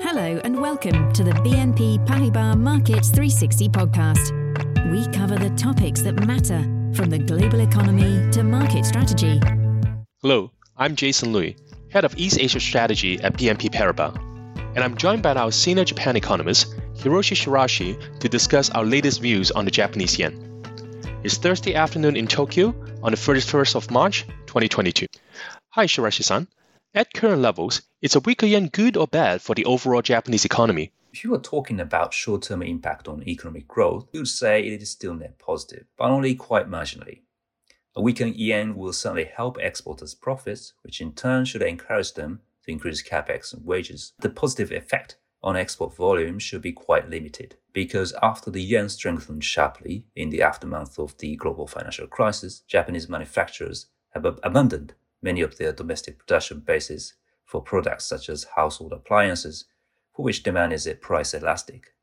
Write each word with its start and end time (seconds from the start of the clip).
Hello 0.00 0.38
and 0.44 0.60
welcome 0.60 1.10
to 1.14 1.24
the 1.24 1.30
BNP 1.30 2.06
Paribas 2.06 2.58
Markets 2.58 3.08
360 3.08 3.70
podcast. 3.70 4.90
We 4.90 5.06
cover 5.16 5.36
the 5.36 5.48
topics 5.56 6.02
that 6.02 6.26
matter 6.26 6.60
from 6.94 7.08
the 7.08 7.18
global 7.18 7.60
economy 7.60 8.30
to 8.32 8.44
market 8.44 8.84
strategy. 8.84 9.40
Hello, 10.20 10.52
I'm 10.76 10.96
Jason 10.96 11.32
Lui, 11.32 11.56
Head 11.90 12.04
of 12.04 12.14
East 12.18 12.38
Asia 12.38 12.60
Strategy 12.60 13.18
at 13.20 13.38
BNP 13.38 13.72
Paribas, 13.72 14.14
and 14.74 14.84
I'm 14.84 14.98
joined 14.98 15.22
by 15.22 15.34
our 15.34 15.50
senior 15.50 15.86
Japan 15.86 16.14
economist, 16.14 16.74
Hiroshi 16.96 17.34
Shiraishi, 17.34 18.18
to 18.20 18.28
discuss 18.28 18.68
our 18.68 18.84
latest 18.84 19.22
views 19.22 19.50
on 19.50 19.64
the 19.64 19.70
Japanese 19.70 20.18
yen. 20.18 20.62
It's 21.24 21.38
Thursday 21.38 21.74
afternoon 21.74 22.16
in 22.16 22.26
Tokyo 22.26 22.74
on 23.02 23.12
the 23.12 23.18
31st 23.18 23.74
of 23.74 23.90
March, 23.90 24.26
2022. 24.46 25.06
Hi, 25.70 25.86
Shiraishi-san. 25.86 26.46
At 26.96 27.12
current 27.12 27.42
levels, 27.42 27.82
is 28.00 28.16
a 28.16 28.20
weaker 28.20 28.46
yen 28.46 28.68
good 28.68 28.96
or 28.96 29.06
bad 29.06 29.42
for 29.42 29.54
the 29.54 29.66
overall 29.66 30.00
Japanese 30.00 30.46
economy? 30.46 30.92
If 31.12 31.24
you 31.24 31.30
were 31.30 31.38
talking 31.38 31.78
about 31.78 32.14
short-term 32.14 32.62
impact 32.62 33.06
on 33.06 33.22
economic 33.28 33.68
growth, 33.68 34.08
you 34.14 34.20
would 34.20 34.28
say 34.28 34.62
it 34.62 34.80
is 34.80 34.92
still 34.92 35.12
net 35.12 35.38
positive, 35.38 35.84
but 35.98 36.08
only 36.08 36.34
quite 36.34 36.70
marginally. 36.70 37.20
A 37.96 38.00
weakened 38.00 38.36
yen 38.36 38.76
will 38.76 38.94
certainly 38.94 39.26
help 39.26 39.58
exporters' 39.58 40.14
profits, 40.14 40.72
which 40.80 41.02
in 41.02 41.12
turn 41.12 41.44
should 41.44 41.60
encourage 41.60 42.14
them 42.14 42.40
to 42.64 42.72
increase 42.72 43.06
capex 43.06 43.52
and 43.52 43.66
wages. 43.66 44.14
The 44.20 44.30
positive 44.30 44.72
effect 44.72 45.18
on 45.42 45.54
export 45.54 45.94
volume 45.94 46.38
should 46.38 46.62
be 46.62 46.72
quite 46.72 47.10
limited, 47.10 47.56
because 47.74 48.14
after 48.22 48.50
the 48.50 48.62
yen 48.62 48.88
strengthened 48.88 49.44
sharply 49.44 50.06
in 50.16 50.30
the 50.30 50.40
aftermath 50.40 50.98
of 50.98 51.18
the 51.18 51.36
global 51.36 51.66
financial 51.66 52.06
crisis, 52.06 52.60
Japanese 52.60 53.06
manufacturers 53.06 53.88
have 54.14 54.24
abandoned 54.24 54.94
many 55.22 55.40
of 55.40 55.58
their 55.58 55.72
domestic 55.72 56.18
production 56.18 56.60
bases 56.60 57.14
for 57.44 57.62
products 57.62 58.06
such 58.06 58.28
as 58.28 58.44
household 58.56 58.92
appliances, 58.92 59.66
for 60.14 60.24
which 60.24 60.42
demand 60.42 60.72
is 60.72 60.88
price 61.00 61.34
elastic. 61.34 61.94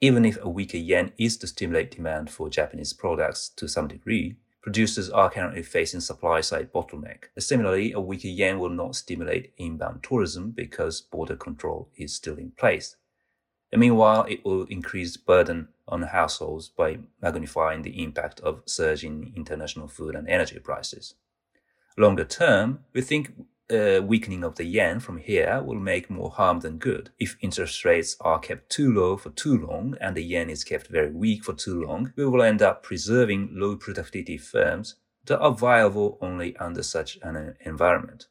Even 0.00 0.24
if 0.24 0.38
a 0.40 0.48
weaker 0.48 0.78
yen 0.78 1.12
is 1.18 1.36
to 1.36 1.46
stimulate 1.46 1.90
demand 1.90 2.30
for 2.30 2.48
Japanese 2.48 2.92
products 2.92 3.50
to 3.50 3.68
some 3.68 3.86
degree, 3.86 4.36
producers 4.62 5.10
are 5.10 5.30
currently 5.30 5.62
facing 5.62 6.00
supply 6.00 6.40
side 6.40 6.72
bottleneck. 6.72 7.24
Similarly, 7.38 7.92
a 7.92 8.00
weaker 8.00 8.28
yen 8.28 8.58
will 8.58 8.70
not 8.70 8.96
stimulate 8.96 9.52
inbound 9.58 10.02
tourism 10.02 10.52
because 10.52 11.02
border 11.02 11.36
control 11.36 11.90
is 11.96 12.14
still 12.14 12.36
in 12.36 12.50
place. 12.52 12.96
And 13.72 13.80
meanwhile, 13.80 14.24
it 14.28 14.44
will 14.44 14.64
increase 14.64 15.16
burden 15.16 15.68
on 15.86 16.02
households 16.02 16.68
by 16.68 16.98
magnifying 17.22 17.82
the 17.82 18.02
impact 18.02 18.40
of 18.40 18.62
surging 18.66 19.32
international 19.36 19.86
food 19.86 20.14
and 20.14 20.28
energy 20.28 20.58
prices. 20.58 21.14
Longer 21.96 22.24
term, 22.24 22.80
we 22.92 23.02
think 23.02 23.32
uh, 23.70 24.00
weakening 24.02 24.42
of 24.42 24.56
the 24.56 24.64
yen 24.64 25.00
from 25.00 25.18
here 25.18 25.62
will 25.62 25.78
make 25.78 26.10
more 26.10 26.30
harm 26.30 26.60
than 26.60 26.78
good. 26.78 27.10
If 27.18 27.36
interest 27.40 27.84
rates 27.84 28.16
are 28.20 28.38
kept 28.38 28.70
too 28.70 28.92
low 28.92 29.16
for 29.16 29.30
too 29.30 29.58
long 29.58 29.96
and 30.00 30.16
the 30.16 30.22
yen 30.22 30.50
is 30.50 30.64
kept 30.64 30.88
very 30.88 31.10
weak 31.10 31.44
for 31.44 31.52
too 31.52 31.82
long, 31.82 32.12
we 32.16 32.26
will 32.26 32.42
end 32.42 32.62
up 32.62 32.82
preserving 32.82 33.50
low 33.52 33.76
productivity 33.76 34.38
firms 34.38 34.96
that 35.26 35.40
are 35.40 35.52
viable 35.52 36.18
only 36.20 36.56
under 36.56 36.82
such 36.82 37.18
an 37.22 37.54
environment. 37.60 38.26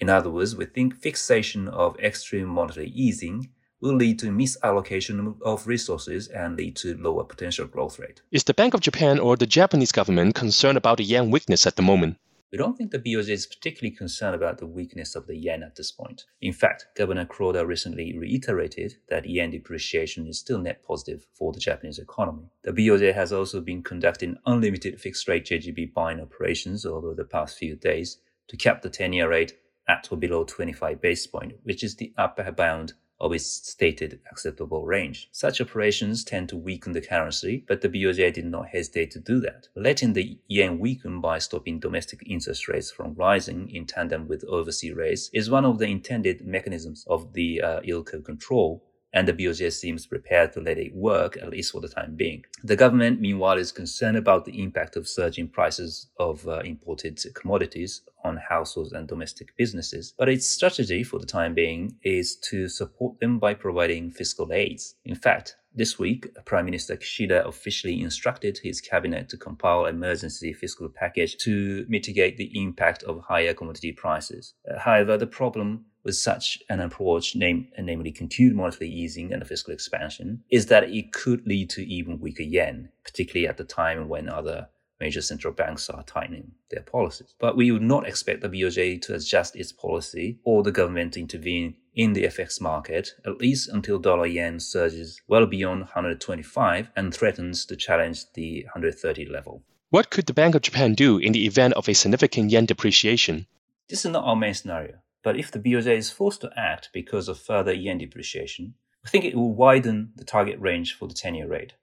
In 0.00 0.08
other 0.08 0.30
words, 0.30 0.56
we 0.56 0.64
think 0.64 0.96
fixation 0.96 1.68
of 1.68 1.98
extreme 2.00 2.48
monetary 2.48 2.88
easing 2.88 3.50
will 3.80 3.94
lead 3.94 4.18
to 4.20 4.26
misallocation 4.26 5.36
of 5.42 5.66
resources 5.66 6.28
and 6.28 6.56
lead 6.56 6.76
to 6.76 6.96
lower 6.96 7.24
potential 7.24 7.66
growth 7.66 7.98
rate. 7.98 8.22
Is 8.30 8.44
the 8.44 8.54
Bank 8.54 8.74
of 8.74 8.80
Japan 8.80 9.18
or 9.18 9.36
the 9.36 9.46
Japanese 9.46 9.92
government 9.92 10.34
concerned 10.34 10.78
about 10.78 10.98
the 10.98 11.04
yen 11.04 11.30
weakness 11.30 11.66
at 11.66 11.76
the 11.76 11.82
moment? 11.82 12.16
We 12.52 12.58
don't 12.58 12.76
think 12.76 12.90
the 12.90 12.98
BOJ 12.98 13.30
is 13.30 13.46
particularly 13.46 13.96
concerned 13.96 14.34
about 14.34 14.58
the 14.58 14.66
weakness 14.66 15.16
of 15.16 15.26
the 15.26 15.34
yen 15.34 15.62
at 15.62 15.74
this 15.74 15.90
point. 15.90 16.26
In 16.42 16.52
fact, 16.52 16.86
Governor 16.94 17.24
Kuroda 17.24 17.66
recently 17.66 18.18
reiterated 18.18 18.96
that 19.08 19.26
yen 19.26 19.52
depreciation 19.52 20.26
is 20.26 20.38
still 20.38 20.58
net 20.58 20.82
positive 20.82 21.24
for 21.32 21.54
the 21.54 21.60
Japanese 21.60 21.98
economy. 21.98 22.50
The 22.62 22.72
BOJ 22.72 23.14
has 23.14 23.32
also 23.32 23.62
been 23.62 23.82
conducting 23.82 24.36
unlimited 24.44 25.00
fixed 25.00 25.26
rate 25.28 25.46
JGB 25.46 25.94
buying 25.94 26.20
operations 26.20 26.84
over 26.84 27.14
the 27.14 27.24
past 27.24 27.56
few 27.56 27.74
days 27.74 28.18
to 28.48 28.58
cap 28.58 28.82
the 28.82 28.90
10 28.90 29.14
year 29.14 29.30
rate 29.30 29.56
at 29.88 30.08
or 30.12 30.18
below 30.18 30.44
25 30.44 31.00
basis 31.00 31.26
point, 31.26 31.54
which 31.62 31.82
is 31.82 31.96
the 31.96 32.12
upper 32.18 32.52
bound 32.52 32.92
of 33.22 33.32
its 33.32 33.46
stated 33.46 34.18
acceptable 34.30 34.84
range. 34.84 35.28
Such 35.30 35.60
operations 35.60 36.24
tend 36.24 36.48
to 36.48 36.56
weaken 36.56 36.92
the 36.92 37.00
currency, 37.00 37.64
but 37.68 37.80
the 37.80 37.88
BOJ 37.88 38.32
did 38.34 38.46
not 38.46 38.68
hesitate 38.68 39.12
to 39.12 39.20
do 39.20 39.40
that. 39.40 39.68
Letting 39.76 40.12
the 40.12 40.38
yen 40.48 40.80
weaken 40.80 41.20
by 41.20 41.38
stopping 41.38 41.78
domestic 41.78 42.24
interest 42.26 42.66
rates 42.66 42.90
from 42.90 43.14
rising 43.14 43.70
in 43.70 43.86
tandem 43.86 44.26
with 44.26 44.44
overseas 44.48 44.94
rates 44.94 45.30
is 45.32 45.48
one 45.48 45.64
of 45.64 45.78
the 45.78 45.86
intended 45.86 46.44
mechanisms 46.44 47.06
of 47.08 47.32
the 47.32 47.62
uh, 47.62 47.80
yield 47.82 48.06
curve 48.06 48.24
control 48.24 48.84
and 49.12 49.28
the 49.28 49.32
BOJ 49.32 49.72
seems 49.72 50.06
prepared 50.06 50.52
to 50.52 50.60
let 50.60 50.78
it 50.78 50.94
work, 50.94 51.36
at 51.36 51.50
least 51.50 51.72
for 51.72 51.80
the 51.80 51.88
time 51.88 52.14
being. 52.16 52.44
The 52.64 52.76
government, 52.76 53.20
meanwhile, 53.20 53.58
is 53.58 53.72
concerned 53.72 54.16
about 54.16 54.44
the 54.44 54.62
impact 54.62 54.96
of 54.96 55.08
surging 55.08 55.48
prices 55.48 56.08
of 56.18 56.46
uh, 56.48 56.60
imported 56.64 57.20
commodities 57.34 58.02
on 58.24 58.36
households 58.36 58.92
and 58.92 59.08
domestic 59.08 59.56
businesses, 59.56 60.14
but 60.16 60.28
its 60.28 60.46
strategy 60.46 61.02
for 61.02 61.18
the 61.18 61.26
time 61.26 61.54
being 61.54 61.96
is 62.02 62.36
to 62.36 62.68
support 62.68 63.18
them 63.20 63.38
by 63.38 63.54
providing 63.54 64.10
fiscal 64.10 64.52
aids. 64.52 64.94
In 65.04 65.14
fact, 65.14 65.56
this 65.74 65.98
week, 65.98 66.26
Prime 66.44 66.66
Minister 66.66 66.96
Kishida 66.96 67.46
officially 67.46 68.02
instructed 68.02 68.58
his 68.58 68.82
cabinet 68.82 69.30
to 69.30 69.38
compile 69.38 69.86
an 69.86 69.94
emergency 69.94 70.52
fiscal 70.52 70.90
package 70.90 71.38
to 71.38 71.86
mitigate 71.88 72.36
the 72.36 72.50
impact 72.60 73.02
of 73.04 73.22
higher 73.22 73.54
commodity 73.54 73.90
prices. 73.90 74.52
Uh, 74.70 74.78
however, 74.78 75.16
the 75.16 75.26
problem 75.26 75.86
with 76.04 76.16
such 76.16 76.58
an 76.68 76.80
approach, 76.80 77.36
name, 77.36 77.68
namely 77.78 78.12
continued 78.12 78.56
monetary 78.56 78.90
easing 78.90 79.32
and 79.32 79.46
fiscal 79.46 79.72
expansion, 79.72 80.42
is 80.50 80.66
that 80.66 80.84
it 80.84 81.12
could 81.12 81.46
lead 81.46 81.70
to 81.70 81.86
even 81.86 82.20
weaker 82.20 82.42
yen, 82.42 82.88
particularly 83.04 83.46
at 83.46 83.56
the 83.56 83.64
time 83.64 84.08
when 84.08 84.28
other 84.28 84.68
major 85.02 85.20
central 85.20 85.52
banks 85.52 85.90
are 85.90 86.04
tightening 86.04 86.52
their 86.70 86.82
policies. 86.82 87.34
But 87.40 87.56
we 87.56 87.72
would 87.72 87.82
not 87.82 88.06
expect 88.06 88.40
the 88.40 88.48
BOJ 88.48 89.02
to 89.02 89.14
adjust 89.14 89.56
its 89.56 89.72
policy 89.72 90.38
or 90.44 90.62
the 90.62 90.70
government 90.70 91.14
to 91.14 91.20
intervene 91.20 91.74
in 91.94 92.12
the 92.12 92.22
FX 92.24 92.60
market, 92.60 93.10
at 93.26 93.38
least 93.38 93.68
until 93.68 93.98
dollar 93.98 94.26
yen 94.26 94.60
surges 94.60 95.20
well 95.26 95.46
beyond 95.46 95.80
125 95.80 96.90
and 96.94 97.12
threatens 97.12 97.64
to 97.66 97.74
challenge 97.74 98.32
the 98.34 98.62
130 98.66 99.26
level. 99.26 99.64
What 99.90 100.08
could 100.10 100.26
the 100.26 100.32
Bank 100.32 100.54
of 100.54 100.62
Japan 100.62 100.94
do 100.94 101.18
in 101.18 101.32
the 101.32 101.46
event 101.46 101.74
of 101.74 101.88
a 101.88 101.94
significant 101.94 102.50
yen 102.50 102.66
depreciation? 102.66 103.46
This 103.88 104.04
is 104.04 104.10
not 104.12 104.24
our 104.24 104.36
main 104.36 104.54
scenario. 104.54 104.94
But 105.22 105.36
if 105.36 105.50
the 105.50 105.60
BOJ 105.60 105.96
is 105.96 106.10
forced 106.10 106.40
to 106.40 106.50
act 106.56 106.90
because 106.92 107.28
of 107.28 107.38
further 107.38 107.72
yen 107.72 107.98
depreciation, 107.98 108.74
we 109.04 109.10
think 109.10 109.24
it 109.24 109.36
will 109.36 109.54
widen 109.54 110.12
the 110.16 110.24
target 110.24 110.58
range 110.60 110.94
for 110.94 111.06
the 111.08 111.14
10 111.14 111.34
year 111.34 111.48
rate. 111.48 111.74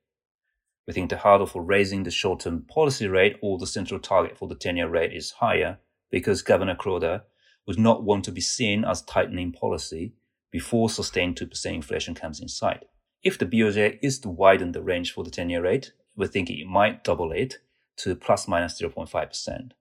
We 0.87 0.93
think 0.93 1.09
the 1.09 1.17
hurdle 1.17 1.45
for 1.45 1.61
raising 1.61 2.03
the 2.03 2.11
short 2.11 2.41
term 2.41 2.63
policy 2.63 3.07
rate 3.07 3.37
or 3.41 3.57
the 3.57 3.67
central 3.67 3.99
target 3.99 4.37
for 4.37 4.47
the 4.47 4.55
10 4.55 4.77
year 4.77 4.89
rate 4.89 5.13
is 5.13 5.31
higher 5.31 5.77
because 6.09 6.41
Governor 6.41 6.75
Kuroda 6.75 7.23
would 7.67 7.79
not 7.79 8.03
want 8.03 8.25
to 8.25 8.31
be 8.31 8.41
seen 8.41 8.83
as 8.83 9.03
tightening 9.03 9.51
policy 9.51 10.13
before 10.51 10.89
sustained 10.89 11.35
2% 11.35 11.65
inflation 11.73 12.15
comes 12.15 12.39
in 12.39 12.47
sight. 12.47 12.85
If 13.21 13.37
the 13.37 13.45
BOJ 13.45 13.99
is 14.01 14.19
to 14.19 14.29
widen 14.29 14.71
the 14.71 14.81
range 14.81 15.13
for 15.13 15.23
the 15.23 15.29
10 15.29 15.49
year 15.49 15.61
rate, 15.61 15.91
we 16.15 16.27
think 16.27 16.49
it 16.49 16.65
might 16.65 17.03
double 17.03 17.31
it 17.31 17.59
to 17.97 18.15
plus 18.15 18.47
minus 18.47 18.81
0.5% 18.81 19.71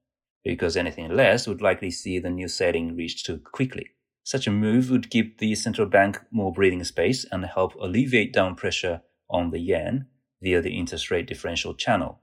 because 0.45 0.77
anything 0.77 1.15
less 1.15 1.47
would 1.47 1.61
likely 1.61 1.91
see 1.91 2.19
the 2.19 2.31
new 2.31 2.49
setting 2.49 2.97
reached 2.97 3.27
too 3.27 3.39
quickly. 3.39 3.91
Such 4.25 4.47
a 4.47 4.51
move 4.51 4.91
would 4.91 5.11
give 5.11 5.39
the 5.39 5.55
central 5.55 5.89
bank 5.89 6.21
more 6.31 6.53
breathing 6.53 6.85
space 6.85 7.25
and 7.31 7.45
help 7.45 7.75
alleviate 7.77 8.33
down 8.33 8.55
pressure 8.55 9.03
on 9.31 9.51
the 9.51 9.59
yen 9.59 10.07
via 10.43 10.61
the 10.61 10.79
interest 10.79 11.11
rate 11.11 11.27
differential 11.27 11.75
channel. 11.75 12.21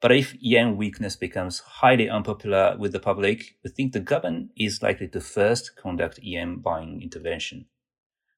But 0.00 0.12
if 0.12 0.34
yen 0.40 0.76
weakness 0.76 1.16
becomes 1.16 1.60
highly 1.60 2.08
unpopular 2.08 2.76
with 2.78 2.92
the 2.92 3.00
public, 3.00 3.56
we 3.62 3.70
think 3.70 3.92
the 3.92 4.00
government 4.00 4.50
is 4.56 4.82
likely 4.82 5.08
to 5.08 5.20
first 5.20 5.76
conduct 5.76 6.18
yen 6.22 6.56
buying 6.56 7.00
intervention. 7.00 7.66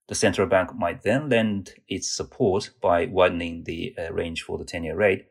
The 0.08 0.14
central 0.14 0.46
bank 0.46 0.74
might 0.74 1.02
then 1.02 1.30
lend 1.30 1.74
its 1.88 2.14
support 2.14 2.70
by 2.82 3.06
widening 3.06 3.64
the 3.64 3.94
uh, 3.98 4.12
range 4.12 4.42
for 4.42 4.58
the 4.58 4.64
10 4.64 4.84
year 4.84 4.96
rate 4.96 5.26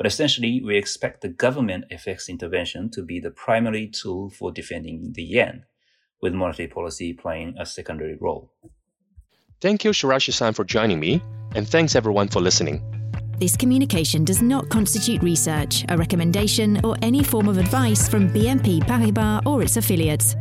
but 0.00 0.06
essentially, 0.06 0.62
we 0.64 0.78
expect 0.78 1.20
the 1.20 1.28
government 1.28 1.84
FX 1.92 2.30
intervention 2.30 2.88
to 2.92 3.02
be 3.02 3.20
the 3.20 3.30
primary 3.30 3.86
tool 3.86 4.30
for 4.30 4.50
defending 4.50 5.12
the 5.12 5.22
yen, 5.22 5.66
with 6.22 6.32
monetary 6.32 6.68
policy 6.68 7.12
playing 7.12 7.54
a 7.60 7.66
secondary 7.66 8.16
role. 8.18 8.50
Thank 9.60 9.84
you, 9.84 9.90
Shiraishi-san, 9.90 10.54
for 10.54 10.64
joining 10.64 11.00
me, 11.00 11.22
and 11.54 11.68
thanks 11.68 11.94
everyone 11.94 12.28
for 12.28 12.40
listening. 12.40 12.82
This 13.38 13.58
communication 13.58 14.24
does 14.24 14.40
not 14.40 14.70
constitute 14.70 15.22
research, 15.22 15.84
a 15.90 15.98
recommendation, 15.98 16.80
or 16.82 16.96
any 17.02 17.22
form 17.22 17.46
of 17.46 17.58
advice 17.58 18.08
from 18.08 18.30
BNP 18.30 18.84
Paribas 18.84 19.44
or 19.44 19.62
its 19.62 19.76
affiliates. 19.76 20.34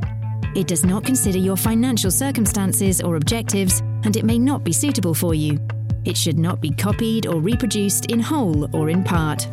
It 0.55 0.67
does 0.67 0.85
not 0.85 1.03
consider 1.03 1.37
your 1.37 1.57
financial 1.57 2.11
circumstances 2.11 3.01
or 3.01 3.17
objectives, 3.17 3.81
and 4.05 4.15
it 4.15 4.23
may 4.23 4.39
not 4.39 4.63
be 4.63 4.71
suitable 4.71 5.13
for 5.13 5.33
you. 5.33 5.59
It 6.05 6.15
should 6.17 6.39
not 6.39 6.61
be 6.61 6.71
copied 6.71 7.27
or 7.27 7.41
reproduced 7.41 8.05
in 8.07 8.19
whole 8.19 8.73
or 8.75 8.89
in 8.89 9.03
part. 9.03 9.47